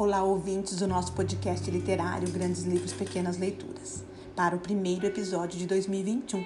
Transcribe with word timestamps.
Olá, 0.00 0.22
ouvintes 0.22 0.78
do 0.78 0.88
nosso 0.88 1.12
podcast 1.12 1.70
literário 1.70 2.26
Grandes 2.30 2.62
Livros 2.62 2.94
Pequenas 2.94 3.36
Leituras, 3.36 4.02
para 4.34 4.56
o 4.56 4.58
primeiro 4.58 5.04
episódio 5.04 5.58
de 5.58 5.66
2021. 5.66 6.42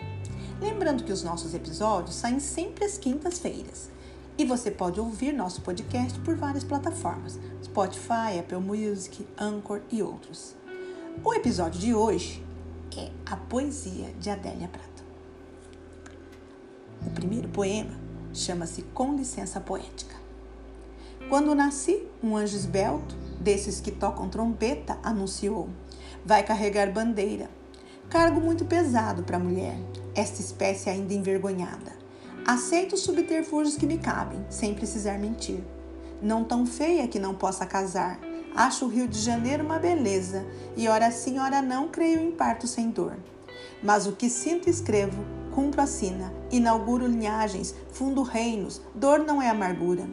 Lembrando 0.60 1.04
que 1.04 1.12
os 1.12 1.22
nossos 1.22 1.54
episódios 1.54 2.16
saem 2.16 2.40
sempre 2.40 2.84
às 2.84 2.98
quintas-feiras 2.98 3.92
e 4.36 4.44
você 4.44 4.72
pode 4.72 4.98
ouvir 4.98 5.32
nosso 5.32 5.60
podcast 5.60 6.18
por 6.18 6.34
várias 6.34 6.64
plataformas: 6.64 7.38
Spotify, 7.62 8.40
Apple 8.40 8.58
Music, 8.58 9.24
Anchor 9.38 9.82
e 9.88 10.02
outros. 10.02 10.56
O 11.22 11.32
episódio 11.32 11.78
de 11.78 11.94
hoje 11.94 12.44
é 12.96 13.12
A 13.24 13.36
Poesia 13.36 14.12
de 14.18 14.30
Adélia 14.30 14.66
Prata. 14.66 15.04
O 17.06 17.10
primeiro 17.10 17.48
poema 17.50 17.94
chama-se 18.32 18.82
Com 18.82 19.14
Licença 19.14 19.60
Poética. 19.60 20.16
Quando 21.28 21.54
nasci, 21.54 22.04
um 22.20 22.36
anjo 22.36 22.56
esbelto, 22.56 23.22
desses 23.44 23.78
que 23.78 23.92
tocam 23.92 24.28
trombeta, 24.28 24.98
anunciou: 25.02 25.68
Vai 26.24 26.42
carregar 26.42 26.90
bandeira. 26.90 27.48
Cargo 28.08 28.40
muito 28.40 28.64
pesado 28.64 29.22
para 29.22 29.36
a 29.36 29.40
mulher, 29.40 29.76
esta 30.14 30.40
espécie 30.40 30.88
ainda 30.88 31.12
envergonhada. 31.12 31.92
Aceito 32.46 32.94
os 32.94 33.00
subterfúgios 33.00 33.76
que 33.76 33.86
me 33.86 33.98
cabem, 33.98 34.44
sem 34.48 34.74
precisar 34.74 35.18
mentir. 35.18 35.60
Não 36.20 36.44
tão 36.44 36.66
feia 36.66 37.06
que 37.06 37.18
não 37.18 37.34
possa 37.34 37.66
casar. 37.66 38.18
Acho 38.54 38.84
o 38.84 38.88
Rio 38.88 39.08
de 39.08 39.18
Janeiro 39.18 39.64
uma 39.64 39.78
beleza, 39.78 40.44
e 40.76 40.86
ora 40.88 41.10
sim, 41.10 41.38
ora 41.38 41.60
não, 41.60 41.88
creio 41.88 42.20
em 42.20 42.30
parto 42.30 42.66
sem 42.66 42.90
dor. 42.90 43.16
Mas 43.82 44.06
o 44.06 44.12
que 44.12 44.30
sinto 44.30 44.70
escrevo, 44.70 45.24
cumpro 45.52 45.82
a 45.82 45.86
sina, 45.86 46.32
inauguro 46.50 47.06
linhagens, 47.06 47.74
fundo 47.92 48.22
reinos, 48.22 48.80
dor 48.94 49.20
não 49.20 49.42
é 49.42 49.48
amargura. 49.48 50.06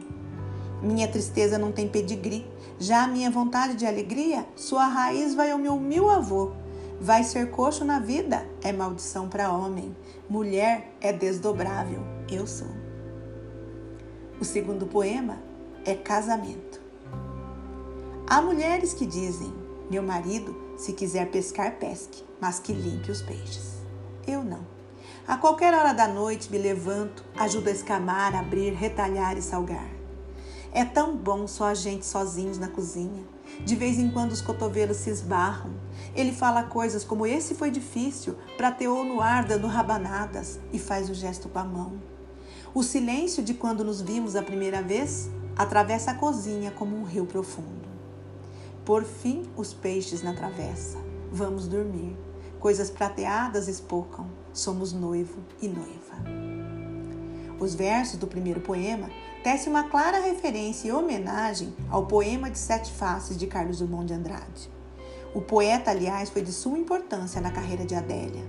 Minha 0.81 1.07
tristeza 1.07 1.57
não 1.59 1.71
tem 1.71 1.87
pedigree, 1.87 2.45
já 2.79 3.03
a 3.03 3.07
minha 3.07 3.29
vontade 3.29 3.75
de 3.75 3.85
alegria, 3.85 4.45
sua 4.55 4.87
raiz 4.87 5.35
vai 5.35 5.51
ao 5.51 5.59
meu 5.59 5.79
mil 5.79 6.09
avô. 6.09 6.53
Vai 6.99 7.23
ser 7.23 7.51
coxo 7.51 7.85
na 7.85 7.99
vida 7.99 8.45
é 8.63 8.71
maldição 8.71 9.27
para 9.27 9.51
homem, 9.51 9.95
mulher 10.29 10.95
é 10.99 11.13
desdobrável, 11.13 12.01
eu 12.31 12.47
sou. 12.47 12.67
O 14.39 14.45
segundo 14.45 14.87
poema 14.87 15.37
é 15.85 15.93
Casamento. 15.93 16.81
Há 18.27 18.41
mulheres 18.41 18.93
que 18.93 19.05
dizem: 19.05 19.53
Meu 19.89 20.01
marido, 20.01 20.55
se 20.77 20.93
quiser 20.93 21.29
pescar, 21.29 21.77
pesque, 21.77 22.23
mas 22.39 22.59
que 22.59 22.73
limpe 22.73 23.11
os 23.11 23.21
peixes. 23.21 23.77
Eu 24.27 24.43
não. 24.43 24.65
A 25.27 25.37
qualquer 25.37 25.73
hora 25.73 25.93
da 25.93 26.07
noite 26.07 26.51
me 26.51 26.57
levanto, 26.57 27.23
ajudo 27.35 27.69
a 27.69 27.71
escamar, 27.71 28.35
abrir, 28.35 28.73
retalhar 28.73 29.37
e 29.37 29.41
salgar. 29.41 30.00
É 30.73 30.85
tão 30.85 31.17
bom 31.17 31.47
só 31.47 31.65
a 31.65 31.73
gente 31.73 32.05
sozinhos 32.05 32.57
na 32.57 32.69
cozinha. 32.69 33.25
De 33.65 33.75
vez 33.75 33.99
em 33.99 34.09
quando 34.09 34.31
os 34.31 34.41
cotovelos 34.41 34.97
se 34.97 35.09
esbarram. 35.09 35.73
Ele 36.15 36.31
fala 36.31 36.63
coisas 36.63 37.03
como 37.03 37.27
esse 37.27 37.53
foi 37.55 37.69
difícil, 37.69 38.37
prateou 38.55 39.03
no 39.03 39.19
ar 39.19 39.43
dando 39.43 39.67
rabanadas 39.67 40.59
e 40.71 40.79
faz 40.79 41.09
o 41.09 41.13
gesto 41.13 41.49
com 41.49 41.59
a 41.59 41.63
mão. 41.63 42.01
O 42.73 42.83
silêncio 42.83 43.43
de 43.43 43.53
quando 43.53 43.83
nos 43.83 44.01
vimos 44.01 44.35
a 44.35 44.41
primeira 44.41 44.81
vez 44.81 45.29
atravessa 45.57 46.11
a 46.11 46.15
cozinha 46.15 46.71
como 46.71 46.95
um 46.95 47.03
rio 47.03 47.25
profundo. 47.25 47.89
Por 48.85 49.03
fim, 49.03 49.43
os 49.57 49.73
peixes 49.73 50.23
na 50.23 50.33
travessa. 50.33 50.97
Vamos 51.31 51.67
dormir. 51.67 52.17
Coisas 52.59 52.89
prateadas 52.89 53.67
espocam. 53.67 54.25
Somos 54.53 54.93
noivo 54.93 55.39
e 55.61 55.67
noiva. 55.67 56.50
Os 57.61 57.75
versos 57.75 58.17
do 58.17 58.25
primeiro 58.25 58.59
poema 58.59 59.07
tecem 59.43 59.71
uma 59.71 59.83
clara 59.83 60.19
referência 60.19 60.87
e 60.87 60.91
homenagem 60.91 61.71
ao 61.91 62.07
poema 62.07 62.49
de 62.49 62.57
Sete 62.57 62.91
Faces 62.91 63.37
de 63.37 63.45
Carlos 63.45 63.77
Drummond 63.77 64.07
de 64.07 64.13
Andrade. 64.15 64.71
O 65.35 65.41
poeta, 65.41 65.91
aliás, 65.91 66.31
foi 66.31 66.41
de 66.41 66.51
suma 66.51 66.79
importância 66.79 67.39
na 67.39 67.51
carreira 67.51 67.85
de 67.85 67.93
Adélia. 67.93 68.43